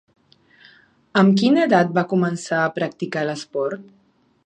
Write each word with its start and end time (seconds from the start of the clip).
Amb 1.21 1.35
quina 1.43 1.63
edat 1.67 1.93
va 1.99 2.07
començar 2.15 2.65
a 2.65 2.75
practicar 2.81 3.27
l'esport? 3.29 3.87